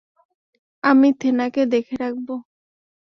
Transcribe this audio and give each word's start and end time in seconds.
আমি 0.83 1.09
থেনাকে 1.21 1.61
দেখে 1.65 1.95
রাখব। 1.95 2.27